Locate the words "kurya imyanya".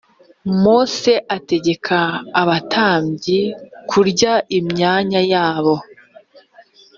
3.89-5.21